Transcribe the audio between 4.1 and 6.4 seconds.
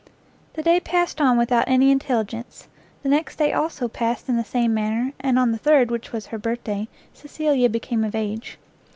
in the same manner, and on the third, which was her